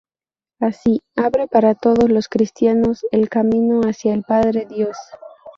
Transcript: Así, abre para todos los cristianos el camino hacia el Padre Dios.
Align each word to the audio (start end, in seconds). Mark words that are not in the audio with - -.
Así, 0.59 1.01
abre 1.15 1.47
para 1.47 1.75
todos 1.75 2.09
los 2.09 2.27
cristianos 2.27 3.05
el 3.11 3.29
camino 3.29 3.81
hacia 3.81 4.15
el 4.15 4.23
Padre 4.23 4.65
Dios. 4.67 4.97